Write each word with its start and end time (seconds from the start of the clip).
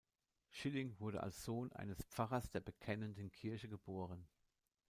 Schilling 0.49 0.99
wurde 0.99 1.21
als 1.21 1.45
Sohn 1.45 1.71
eines 1.73 2.01
Pfarrers 2.05 2.49
der 2.49 2.59
Bekennenden 2.61 3.31
Kirche 3.31 3.69
geboren. 3.69 4.27